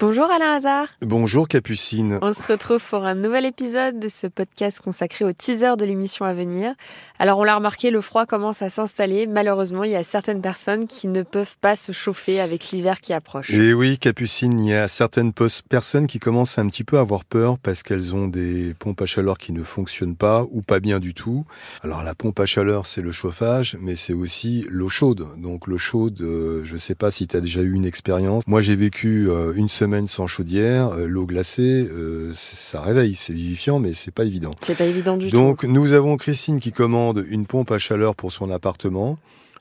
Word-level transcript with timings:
Bonjour 0.00 0.30
Alain 0.30 0.54
Hazard. 0.54 0.86
Bonjour 1.02 1.46
Capucine. 1.46 2.18
On 2.22 2.32
se 2.32 2.50
retrouve 2.50 2.82
pour 2.82 3.04
un 3.04 3.14
nouvel 3.14 3.44
épisode 3.44 3.98
de 3.98 4.08
ce 4.08 4.26
podcast 4.26 4.80
consacré 4.80 5.26
au 5.26 5.34
teaser 5.34 5.76
de 5.76 5.84
l'émission 5.84 6.24
à 6.24 6.32
venir. 6.32 6.72
Alors 7.18 7.38
on 7.38 7.44
l'a 7.44 7.54
remarqué, 7.54 7.90
le 7.90 8.00
froid 8.00 8.24
commence 8.24 8.62
à 8.62 8.70
s'installer. 8.70 9.26
Malheureusement, 9.26 9.84
il 9.84 9.90
y 9.90 9.96
a 9.96 10.02
certaines 10.02 10.40
personnes 10.40 10.86
qui 10.86 11.06
ne 11.06 11.22
peuvent 11.22 11.54
pas 11.60 11.76
se 11.76 11.92
chauffer 11.92 12.40
avec 12.40 12.70
l'hiver 12.70 13.02
qui 13.02 13.12
approche. 13.12 13.50
Et 13.50 13.74
oui, 13.74 13.98
Capucine, 13.98 14.58
il 14.60 14.70
y 14.70 14.74
a 14.74 14.88
certaines 14.88 15.34
personnes 15.68 16.06
qui 16.06 16.18
commencent 16.18 16.56
un 16.56 16.66
petit 16.68 16.82
peu 16.84 16.96
à 16.96 17.00
avoir 17.00 17.26
peur 17.26 17.58
parce 17.58 17.82
qu'elles 17.82 18.14
ont 18.14 18.26
des 18.26 18.74
pompes 18.78 19.02
à 19.02 19.06
chaleur 19.06 19.36
qui 19.36 19.52
ne 19.52 19.62
fonctionnent 19.62 20.16
pas 20.16 20.46
ou 20.50 20.62
pas 20.62 20.80
bien 20.80 20.98
du 20.98 21.12
tout. 21.12 21.44
Alors 21.82 22.02
la 22.02 22.14
pompe 22.14 22.40
à 22.40 22.46
chaleur, 22.46 22.86
c'est 22.86 23.02
le 23.02 23.12
chauffage, 23.12 23.76
mais 23.78 23.96
c'est 23.96 24.14
aussi 24.14 24.64
l'eau 24.70 24.88
chaude. 24.88 25.26
Donc 25.36 25.66
l'eau 25.66 25.76
chaude, 25.76 26.22
euh, 26.22 26.62
je 26.64 26.72
ne 26.72 26.78
sais 26.78 26.94
pas 26.94 27.10
si 27.10 27.28
tu 27.28 27.36
as 27.36 27.42
déjà 27.42 27.60
eu 27.60 27.74
une 27.74 27.84
expérience. 27.84 28.44
Moi, 28.46 28.62
j'ai 28.62 28.76
vécu 28.76 29.28
euh, 29.28 29.52
une 29.54 29.68
semaine 29.68 29.89
sans 30.06 30.26
chaudière, 30.26 30.90
euh, 30.90 31.06
l'eau 31.06 31.26
glacée, 31.26 31.88
euh, 31.90 32.32
ça 32.34 32.80
réveille, 32.80 33.14
c'est 33.14 33.32
vivifiant, 33.32 33.78
mais 33.78 33.94
c'est 33.94 34.10
pas 34.10 34.24
évident. 34.24 34.52
C'est 34.60 34.76
pas 34.76 34.84
évident 34.84 35.16
du 35.16 35.30
tout. 35.30 35.36
Donc 35.36 35.64
nous 35.64 35.92
avons 35.92 36.16
Christine 36.16 36.60
qui 36.60 36.72
commande 36.72 37.24
une 37.28 37.46
pompe 37.46 37.70
à 37.70 37.78
chaleur 37.78 38.14
pour 38.14 38.32
son 38.32 38.50
appartement. 38.50 39.18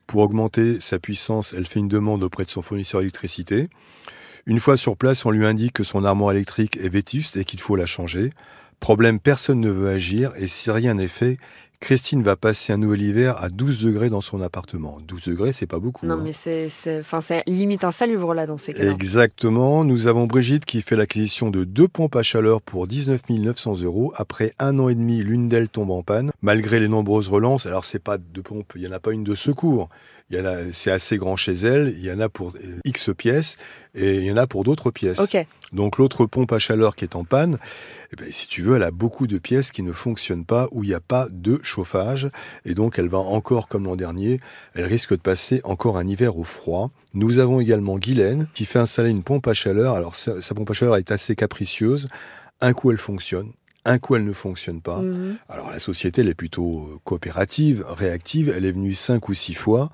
Pour 0.08 0.22
augmenter 0.22 0.80
sa 0.82 0.98
puissance, 0.98 1.54
elle 1.56 1.68
fait 1.68 1.80
une 1.80 1.88
demande 1.88 2.24
auprès 2.24 2.44
de 2.44 2.50
son 2.50 2.62
fournisseur 2.62 3.02
d'électricité. 3.02 3.70
Une 4.46 4.60
fois 4.60 4.78
sur 4.78 4.98
place, 4.98 5.26
on 5.26 5.30
lui 5.30 5.46
indique 5.46 5.74
que 5.74 5.84
son 5.84 6.04
armoire 6.04 6.32
électrique 6.32 6.78
est 6.78 6.90
vétuste 6.90 7.38
et 7.38 7.46
qu'il 7.46 7.60
faut 7.60 7.76
la 7.76 7.86
changer. 7.86 8.32
Problème, 8.80 9.20
personne 9.20 9.60
ne 9.60 9.70
veut 9.70 9.90
agir 9.90 10.32
et 10.38 10.48
si 10.48 10.72
rien 10.72 10.96
n'est 10.96 11.08
fait, 11.08 11.38
Christine 11.80 12.24
va 12.24 12.36
passer 12.36 12.74
un 12.74 12.78
nouvel 12.78 13.02
hiver 13.02 13.42
à 13.42 13.50
12 13.50 13.84
degrés 13.84 14.10
dans 14.10 14.20
son 14.22 14.42
appartement. 14.42 15.00
12 15.08 15.22
degrés, 15.22 15.54
c'est 15.54 15.66
pas 15.66 15.80
beaucoup. 15.80 16.06
Non, 16.06 16.16
hein. 16.16 16.22
mais 16.22 16.34
c'est, 16.34 16.70
enfin, 17.00 17.20
limite 17.48 17.84
insalubre 17.84 18.34
là 18.34 18.46
dans 18.46 18.58
ces 18.58 18.74
cas. 18.74 18.92
Exactement. 18.92 19.86
Nous 19.86 20.08
avons 20.08 20.28
Brigitte 20.28 20.66
qui 20.66 20.82
fait 20.82 20.98
l'acquisition 20.98 21.50
de 21.50 21.64
deux 21.64 21.88
pompes 21.88 22.18
à 22.18 22.24
chaleur 22.24 22.62
pour 22.62 22.86
19 22.86 23.22
900 23.30 23.82
euros. 23.82 24.12
Après 24.18 24.54
un 24.60 24.78
an 24.80 24.90
et 24.90 24.96
demi, 24.96 25.24
l'une 25.24 25.48
d'elles 25.48 25.70
tombe 25.70 25.92
en 25.92 26.04
panne. 26.04 26.32
Malgré 26.42 26.80
les 26.80 26.90
nombreuses 26.90 27.30
relances, 27.30 27.66
alors 27.66 27.86
c'est 27.86 28.04
pas 28.04 28.18
de 28.18 28.42
pompe, 28.42 28.74
il 28.76 28.82
y 28.82 28.88
en 28.88 28.92
a 28.92 29.00
pas 29.00 29.12
une 29.12 29.24
de 29.24 29.36
secours. 29.36 29.90
Il 30.30 30.38
y 30.38 30.42
en 30.42 30.46
a, 30.46 30.72
c'est 30.72 30.92
assez 30.92 31.18
grand 31.18 31.38
chez 31.38 31.54
elle. 31.54 31.96
Il 31.98 32.06
y 32.06 32.12
en 32.12 32.20
a 32.20 32.30
pour 32.30 32.54
X 32.86 33.10
pièces 33.18 33.58
et 33.96 34.18
il 34.18 34.24
y 34.24 34.32
en 34.32 34.38
a 34.38 34.48
pour 34.48 34.64
d'autres 34.64 34.92
pièces. 34.92 35.20
Donc 35.72 35.98
l'autre 35.98 36.26
pompe 36.26 36.52
à 36.52 36.60
chaleur 36.60 36.96
qui 36.96 37.06
est 37.06 37.16
en 37.16 37.24
panne, 37.24 37.60
eh 38.12 38.16
bien, 38.16 38.26
si 38.32 38.48
tu 38.48 38.64
veux, 38.64 38.76
elle 38.76 38.84
a 38.84 38.92
beaucoup 38.92 39.28
de 39.28 39.38
pièces 39.38 39.72
qui 39.72 39.84
ne 39.84 39.92
fonctionnent 39.92 40.46
pas, 40.46 40.68
où 40.72 40.84
il 40.84 40.88
n'y 40.88 40.96
a 40.96 41.00
pas 41.00 41.28
de 41.30 41.60
chauffage. 41.62 42.30
Et 42.66 42.74
donc 42.74 42.98
elle 42.98 43.08
va 43.08 43.20
encore, 43.20 43.68
comme 43.68 43.86
l'an 43.86 43.96
dernier, 43.96 44.40
elle 44.74 44.86
risque 44.86 45.12
de 45.12 45.22
passer 45.22 45.62
encore 45.64 45.98
un 45.98 46.08
hiver 46.08 46.38
au 46.38 46.44
froid. 46.44 46.90
Nous 47.14 47.38
avons 47.40 47.60
également 47.60 47.98
Guylaine 47.98 48.48
qui 48.54 48.66
fait 48.66 48.80
installer 48.80 49.10
une 49.10 49.24
pompe 49.24 49.48
à 49.48 49.54
chaleur. 49.54 49.96
Alors 49.96 50.16
sa, 50.16 50.42
sa 50.42 50.56
pompe 50.56 50.72
à 50.72 50.74
chaleur 50.74 50.98
est 50.98 51.12
assez 51.12 51.36
capricieuse. 51.36 52.10
Un 52.62 52.74
coup 52.74 52.92
elle 52.92 52.98
fonctionne, 52.98 53.54
un 53.86 53.98
coup, 53.98 54.16
elle 54.16 54.26
ne 54.26 54.34
fonctionne 54.34 54.82
pas. 54.82 55.02
Mhm. 55.02 55.38
Alors, 55.48 55.72
la 55.72 55.80
société, 55.80 56.22
elle 56.22 56.28
est 56.28 56.36
plutôt 56.36 56.82
euh, 56.82 57.00
coopérative, 57.04 57.86
réactive. 57.88 58.54
Elle 58.56 58.66
est 58.66 58.72
venue 58.72 58.94
cinq 58.94 59.30
ou 59.30 59.34
six 59.34 59.54
fois. 59.54 59.90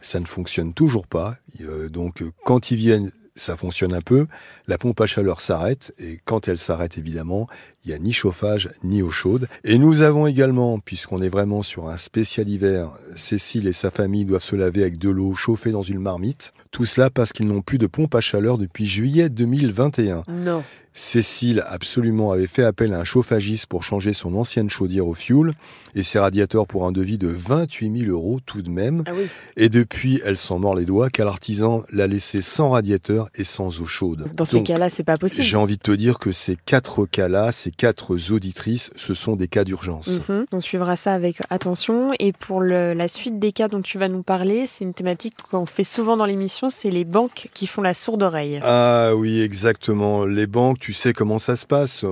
Ça 0.00 0.20
ne 0.20 0.24
fonctionne 0.24 0.72
toujours 0.72 1.06
pas. 1.06 1.36
Euh, 1.60 1.88
donc, 1.88 2.24
quand 2.44 2.70
ils 2.70 2.76
viennent, 2.76 3.12
ça 3.36 3.56
fonctionne 3.56 3.94
un 3.94 4.00
peu. 4.00 4.26
La 4.66 4.78
pompe 4.78 5.00
à 5.00 5.06
chaleur 5.06 5.40
s'arrête. 5.40 5.94
Et 5.98 6.18
quand 6.24 6.48
elle 6.48 6.58
s'arrête, 6.58 6.98
évidemment, 6.98 7.46
il 7.84 7.90
n'y 7.90 7.94
a 7.94 7.98
ni 7.98 8.12
chauffage, 8.12 8.70
ni 8.82 9.02
eau 9.02 9.10
chaude. 9.10 9.48
Et 9.64 9.78
nous 9.78 10.02
avons 10.02 10.26
également, 10.26 10.78
puisqu'on 10.78 11.22
est 11.22 11.28
vraiment 11.28 11.62
sur 11.62 11.88
un 11.88 11.96
spécial 11.96 12.48
hiver, 12.48 12.90
Cécile 13.14 13.68
et 13.68 13.72
sa 13.72 13.90
famille 13.90 14.24
doivent 14.24 14.42
se 14.42 14.56
laver 14.56 14.82
avec 14.82 14.98
de 14.98 15.08
l'eau 15.08 15.34
chauffée 15.34 15.70
dans 15.70 15.82
une 15.82 16.00
marmite. 16.00 16.52
Tout 16.72 16.84
cela 16.84 17.10
parce 17.10 17.32
qu'ils 17.32 17.46
n'ont 17.46 17.62
plus 17.62 17.78
de 17.78 17.86
pompe 17.86 18.14
à 18.14 18.20
chaleur 18.20 18.58
depuis 18.58 18.86
juillet 18.86 19.28
2021. 19.28 20.24
Non. 20.28 20.62
Cécile 20.96 21.62
absolument 21.68 22.32
avait 22.32 22.46
fait 22.46 22.64
appel 22.64 22.94
à 22.94 23.00
un 23.00 23.04
chauffagiste 23.04 23.66
pour 23.66 23.82
changer 23.82 24.14
son 24.14 24.34
ancienne 24.34 24.70
chaudière 24.70 25.06
au 25.06 25.12
fioul 25.12 25.52
et 25.94 26.02
ses 26.02 26.18
radiateurs 26.18 26.66
pour 26.66 26.86
un 26.86 26.92
devis 26.92 27.18
de 27.18 27.28
28 27.28 28.04
000 28.04 28.10
euros 28.10 28.40
tout 28.44 28.62
de 28.62 28.70
même. 28.70 29.04
Ah 29.06 29.12
et 29.58 29.68
depuis, 29.68 30.22
elle 30.24 30.38
s'en 30.38 30.58
mord 30.58 30.74
les 30.74 30.86
doigts 30.86 31.10
car 31.10 31.26
l'artisan 31.26 31.82
l'a 31.92 32.06
laissé 32.06 32.40
sans 32.40 32.70
radiateur 32.70 33.28
et 33.34 33.44
sans 33.44 33.82
eau 33.82 33.86
chaude. 33.86 34.24
Dans 34.34 34.46
ces 34.46 34.62
cas-là, 34.62 34.88
c'est 34.88 35.04
pas 35.04 35.18
possible. 35.18 35.42
J'ai 35.42 35.58
envie 35.58 35.76
de 35.76 35.82
te 35.82 35.92
dire 35.92 36.18
que 36.18 36.32
ces 36.32 36.56
quatre 36.64 37.04
cas-là, 37.04 37.52
ces 37.52 37.70
quatre 37.76 38.32
auditrices, 38.32 38.90
ce 38.96 39.14
sont 39.14 39.36
des 39.36 39.48
cas 39.48 39.64
d'urgence. 39.64 40.20
Mhm. 40.28 40.46
On 40.52 40.60
suivra 40.60 40.96
ça 40.96 41.12
avec 41.12 41.38
attention. 41.50 42.12
Et 42.18 42.32
pour 42.32 42.62
la 42.62 43.08
suite 43.08 43.38
des 43.38 43.52
cas 43.52 43.68
dont 43.68 43.82
tu 43.82 43.98
vas 43.98 44.08
nous 44.08 44.22
parler, 44.22 44.66
c'est 44.66 44.84
une 44.84 44.94
thématique 44.94 45.34
qu'on 45.50 45.66
fait 45.66 45.84
souvent 45.84 46.16
dans 46.16 46.26
l'émission, 46.26 46.70
c'est 46.70 46.90
les 46.90 47.04
banques 47.04 47.48
qui 47.54 47.66
font 47.66 47.82
la 47.82 47.94
sourde 47.94 48.22
oreille. 48.22 48.60
Ah 48.62 49.12
oui, 49.14 49.40
exactement. 49.40 50.24
Les 50.24 50.46
banques, 50.46 50.78
tu 50.78 50.92
sais 50.92 51.12
comment 51.12 51.38
ça 51.38 51.56
se 51.56 51.66
passe. 51.66 52.04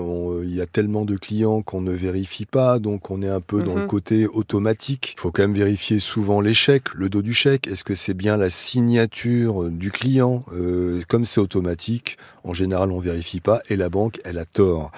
Il 0.42 0.54
y 0.54 0.60
a 0.60 0.66
tellement 0.66 1.04
de 1.04 1.16
clients 1.16 1.62
qu'on 1.62 1.80
ne 1.80 1.92
vérifie 1.92 2.46
pas, 2.46 2.78
donc 2.78 3.10
on 3.10 3.22
est 3.22 3.28
un 3.28 3.40
peu 3.40 3.62
dans 3.62 3.74
le 3.74 3.82
mhm. 3.82 3.88
côté 3.88 4.26
automatique. 4.26 5.14
Il 5.16 5.20
faut 5.20 5.30
quand 5.30 5.42
même 5.42 5.54
vérifier 5.54 5.98
souvent 5.98 6.40
les 6.40 6.54
chèques, 6.54 6.92
le 6.94 7.08
dos 7.08 7.22
du 7.22 7.32
chèque. 7.32 7.66
Est-ce 7.68 7.84
que 7.84 7.94
c'est 7.94 8.14
bien 8.14 8.36
la 8.36 8.50
signature 8.50 9.70
du 9.70 9.90
client? 9.90 10.44
Euh, 10.52 11.00
Comme 11.08 11.24
c'est 11.24 11.40
automatique, 11.40 12.18
en 12.44 12.52
général, 12.52 12.92
on 12.92 13.00
vérifie 13.00 13.40
pas 13.40 13.60
et 13.68 13.76
la 13.76 13.88
banque, 13.88 14.18
elle 14.24 14.38
a 14.38 14.44
tort. 14.44 14.92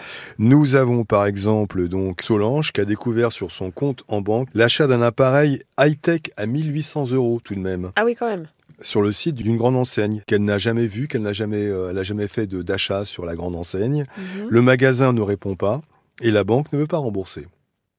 Nous 0.47 0.77
avons 0.77 1.03
par 1.03 1.27
exemple 1.27 1.89
donc 1.89 2.23
Solange 2.23 2.71
qui 2.71 2.81
a 2.81 2.85
découvert 2.85 3.33
sur 3.33 3.51
son 3.51 3.73
compte 3.73 4.05
en 4.07 4.21
banque 4.21 4.49
l'achat 4.55 4.87
d'un 4.87 5.03
appareil 5.03 5.65
high-tech 5.77 6.21
à 6.37 6.47
1800 6.47 7.11
euros 7.11 7.41
tout 7.43 7.57
de 7.57 7.61
même. 7.61 7.91
Ah 7.97 8.05
oui, 8.05 8.15
quand 8.15 8.29
même 8.29 8.47
sur 8.81 9.03
le 9.03 9.11
site 9.11 9.35
d'une 9.35 9.57
grande 9.57 9.75
enseigne 9.75 10.23
qu'elle 10.25 10.45
n'a 10.45 10.59
jamais 10.59 10.87
vue, 10.87 11.09
qu'elle 11.09 11.23
n'a 11.23 11.33
jamais, 11.33 11.67
euh, 11.67 11.89
elle 11.91 11.99
a 11.99 12.05
jamais 12.05 12.29
fait 12.29 12.47
d'achat 12.47 13.05
sur 13.05 13.27
la 13.27 13.35
grande 13.35 13.57
enseigne. 13.57 14.07
Mhm. 14.17 14.47
Le 14.49 14.63
magasin 14.63 15.13
ne 15.13 15.21
répond 15.21 15.57
pas 15.57 15.81
et 16.23 16.31
la 16.31 16.45
banque 16.45 16.73
ne 16.73 16.79
veut 16.79 16.87
pas 16.87 16.99
rembourser. 16.99 17.49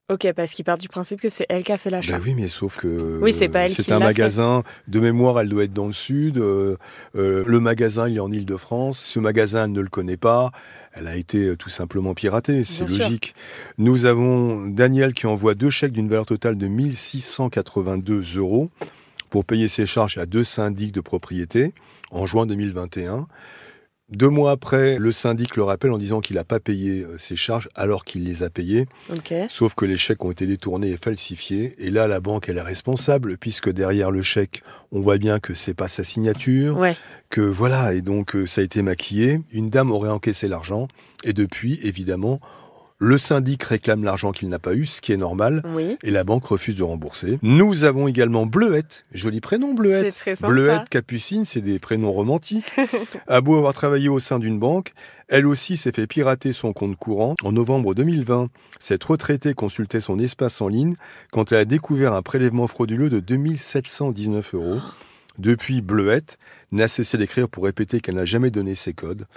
Ok, 0.10 0.32
parce 0.34 0.54
qu'il 0.54 0.64
part 0.64 0.78
du 0.78 0.88
principe 0.88 1.20
que 1.20 1.28
c'est 1.28 1.46
elle 1.50 1.66
qui 1.66 1.74
a 1.74 1.78
fait 1.78 1.90
l'achat. 1.90 2.18
Ben 2.18 2.24
oui, 2.24 2.34
mais 2.34 2.48
sauf 2.48 2.78
que 2.78 3.20
oui, 3.22 3.34
c'est 3.34 3.50
pas 3.50 3.66
elle 3.66 3.72
C'est 3.72 3.92
un 3.92 4.00
magasin 4.00 4.64
de 4.88 5.02
mémoire, 5.02 5.38
elle 5.42 5.50
doit 5.50 5.66
être 5.66 5.74
dans 5.74 5.88
le 5.88 5.94
sud. 5.94 6.38
Euh, 6.38 6.78
euh, 7.18 7.44
le 7.46 7.60
magasin, 7.60 8.08
il 8.08 8.16
est 8.16 8.22
en 8.22 8.32
Île-de-France. 8.32 9.04
Ce 9.04 9.20
magasin, 9.20 9.66
elle 9.66 9.74
ne 9.74 9.82
le 9.82 9.90
connaît 9.90 10.16
pas. 10.16 10.52
Elle 10.94 11.08
a 11.08 11.18
été 11.18 11.58
tout 11.58 11.70
simplement 11.70 12.14
piratée, 12.14 12.64
c'est 12.64 12.88
logique. 12.88 13.36
Nous 13.78 14.06
avons 14.06 14.68
Daniel 14.68 15.14
qui 15.14 15.28
envoie 15.28 15.56
deux 15.56 15.70
chèques 15.70 15.92
d'une 15.92 16.08
valeur 16.08 16.26
totale 16.26 16.58
de 16.58 16.68
1682 16.68 18.38
euros 18.38 18.70
pour 19.30 19.44
payer 19.44 19.68
ses 19.68 19.86
charges 19.86 20.18
à 20.18 20.26
deux 20.26 20.46
syndics 20.46 20.94
de 20.94 21.02
propriété 21.02 21.74
en 22.12 22.26
juin 22.26 22.46
2021. 22.46 23.28
Deux 24.10 24.30
mois 24.30 24.52
après, 24.52 24.98
le 25.00 25.12
syndic 25.12 25.58
le 25.58 25.64
rappelle 25.64 25.92
en 25.92 25.98
disant 25.98 26.22
qu'il 26.22 26.38
n'a 26.38 26.46
pas 26.46 26.62
payé 26.62 27.04
euh, 27.04 27.18
ses 27.18 27.36
charges 27.36 27.68
alors 27.76 28.06
qu'il 28.06 28.24
les 28.24 28.42
a 28.42 28.50
payées. 28.50 28.88
Sauf 29.50 29.76
que 29.76 29.84
les 29.84 29.98
chèques 29.98 30.24
ont 30.24 30.32
été 30.32 30.48
détournés 30.48 30.92
et 30.92 30.98
falsifiés. 30.98 31.76
Et 31.78 31.90
là, 31.90 32.08
la 32.08 32.22
banque, 32.22 32.48
elle 32.48 32.56
est 32.58 32.62
responsable 32.62 33.38
puisque 33.38 33.70
derrière 33.70 34.10
le 34.10 34.22
chèque, 34.22 34.64
on 34.94 35.02
voit 35.02 35.18
bien 35.18 35.40
que 35.40 35.54
c'est 35.54 35.74
pas 35.74 35.90
sa 35.90 36.06
signature. 36.06 36.78
Que 37.30 37.42
voilà, 37.42 37.94
et 37.94 38.02
donc 38.02 38.36
euh, 38.36 38.46
ça 38.46 38.62
a 38.62 38.64
été 38.64 38.82
maquillé. 38.82 39.42
Une 39.52 39.70
dame 39.70 39.92
aurait 39.92 40.10
encaissé 40.10 40.48
l'argent. 40.48 40.88
Et 41.26 41.34
depuis, 41.34 41.78
évidemment, 41.84 42.40
le 43.00 43.18
syndic 43.18 43.64
réclame 43.64 44.04
l'argent 44.04 44.32
qu'il 44.32 44.50
n'a 44.50 44.60
pas 44.60 44.74
eu, 44.74 44.86
ce 44.86 45.02
qui 45.02 45.12
est 45.12 45.18
normal, 45.18 45.62
et 46.04 46.12
la 46.12 46.24
banque 46.24 46.46
refuse 46.46 46.76
de 46.76 46.84
rembourser. 46.84 47.40
Nous 47.44 47.84
avons 47.84 48.08
également 48.08 48.46
Bleuette, 48.46 49.06
joli 49.12 49.40
prénom 49.40 49.74
Bleuette. 49.74 50.16
Bleuette, 50.42 50.90
Capucine, 50.90 51.46
c'est 51.46 51.62
des 51.62 51.80
prénoms 51.80 52.12
romantiques. 52.12 52.72
a 53.28 53.42
beau 53.42 53.58
avoir 53.58 53.74
travaillé 53.74 54.10
au 54.10 54.20
sein 54.20 54.40
d'une 54.40 54.60
banque, 54.60 54.94
elle 55.28 55.46
aussi 55.46 55.78
s'est 55.78 55.92
fait 55.92 56.08
pirater 56.08 56.54
son 56.54 56.74
compte 56.74 56.96
courant. 56.96 57.36
En 57.44 57.52
novembre 57.52 57.94
2020, 57.94 58.48
cette 58.80 59.04
retraitée 59.04 59.54
consultait 59.54 60.00
son 60.00 60.20
espace 60.20 60.62
en 60.62 60.68
ligne 60.68 60.96
quand 61.32 61.52
elle 61.52 61.60
a 61.60 61.66
découvert 61.66 62.14
un 62.14 62.22
prélèvement 62.22 62.68
frauduleux 62.68 63.10
de 63.10 63.20
2719 63.20 64.54
euros. 64.56 64.80
Depuis, 65.38 65.82
Bleuette 65.82 66.38
n'a 66.72 66.88
cessé 66.88 67.18
d'écrire 67.18 67.50
pour 67.50 67.66
répéter 67.66 68.00
qu'elle 68.00 68.16
n'a 68.16 68.26
jamais 68.26 68.52
donné 68.52 68.76
ses 68.76 68.94
codes. 68.94 69.28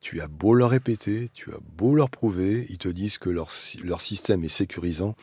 Tu 0.00 0.20
as 0.20 0.28
beau 0.28 0.54
leur 0.54 0.70
répéter, 0.70 1.30
tu 1.34 1.50
as 1.50 1.58
beau 1.76 1.94
leur 1.94 2.08
prouver, 2.08 2.66
ils 2.70 2.78
te 2.78 2.88
disent 2.88 3.18
que 3.18 3.30
leur, 3.30 3.50
leur 3.82 4.00
système 4.00 4.44
est 4.44 4.48
sécurisant. 4.48 5.16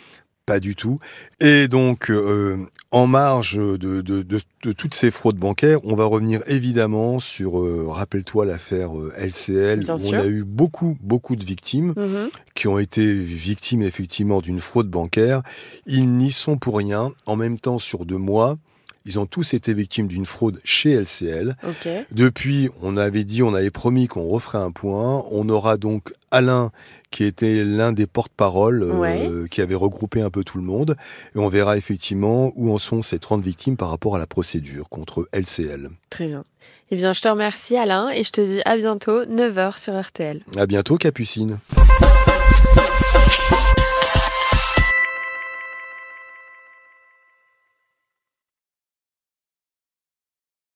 Pas 0.46 0.60
du 0.60 0.76
tout. 0.76 1.00
Et 1.40 1.68
donc, 1.68 2.12
euh, 2.12 2.58
en 2.92 3.08
marge 3.08 3.58
de, 3.58 4.02
de, 4.02 4.72
toutes 4.74 4.94
ces 4.94 5.10
fraudes 5.10 5.38
bancaires, 5.38 5.80
on 5.86 5.96
va 5.96 6.06
revenir 6.06 6.42
évidemment 6.46 7.20
sur, 7.20 7.60
euh, 7.60 7.88
rappelle-toi 7.88 8.46
l'affaire 8.46 8.92
LCL, 9.18 9.90
euh, 9.90 9.94
où 9.98 10.10
on 10.10 10.14
a 10.14 10.28
eu 10.28 10.44
beaucoup, 10.44 10.98
beaucoup 11.02 11.36
de 11.36 11.44
victimes 11.44 11.94
mm-hmm. 11.94 12.30
qui 12.54 12.68
ont 12.68 12.78
été 12.78 13.12
victimes 13.12 13.82
effectivement 13.82 14.40
d'une 14.40 14.60
fraude 14.60 14.88
bancaire. 14.88 15.42
Ils 15.88 16.16
n'y 16.16 16.32
sont 16.32 16.58
pour 16.58 16.78
rien. 16.78 17.12
En 17.26 17.38
même 17.38 17.60
temps, 17.60 17.80
sur 17.80 18.06
deux 18.06 18.20
mois, 18.20 18.58
ils 19.06 19.20
ont 19.20 19.26
tous 19.26 19.54
été 19.54 19.74
victimes 19.74 20.08
d'une 20.08 20.26
fraude 20.26 20.60
chez 20.64 20.94
LCL. 20.94 21.56
Depuis, 22.12 22.70
on 22.82 22.98
avait 22.98 23.24
dit, 23.24 23.44
on 23.44 23.54
avait 23.54 23.72
promis 23.72 24.08
qu'on 24.08 24.28
referait 24.28 24.58
un 24.58 24.72
point. 24.72 25.24
On 25.32 25.48
aura 25.50 25.78
donc 25.78 26.14
Alain 26.32 26.72
qui 27.12 27.24
était 27.24 27.64
l'un 27.64 27.94
des 27.94 28.08
porte-parole 28.08 28.84
euh, 28.84 29.48
qui 29.48 29.62
avait 29.62 29.76
regroupé 29.76 30.22
un 30.22 30.30
peu 30.30 30.44
tout 30.44 30.58
le 30.58 30.66
monde. 30.66 30.98
Et 31.34 31.40
on 31.40 31.48
verra 31.48 31.78
effectivement 31.78 32.52
où 32.56 32.74
en 32.74 32.78
sont 32.78 33.02
ces 33.04 33.20
30 33.20 33.42
victimes 33.42 33.78
par 33.78 33.90
rapport 33.90 34.16
à 34.16 34.20
la 34.20 34.28
procédure 34.28 34.90
contre 34.90 35.30
LCL. 35.34 35.90
Très 36.10 36.28
bien. 36.28 36.44
Eh 36.92 36.98
bien, 36.98 37.14
je 37.14 37.22
te 37.22 37.28
remercie 37.28 37.78
Alain 37.78 38.10
et 38.10 38.24
je 38.24 38.32
te 38.32 38.42
dis 38.42 38.62
à 38.66 38.76
bientôt, 38.76 39.24
9h 39.24 39.80
sur 39.80 40.00
RTL. 40.00 40.42
À 40.58 40.66
bientôt 40.66 40.98
Capucine. 40.98 41.58